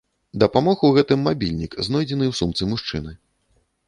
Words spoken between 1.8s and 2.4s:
знойдзены ў